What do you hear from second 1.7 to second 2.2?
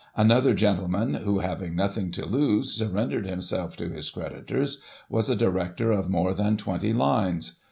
nothing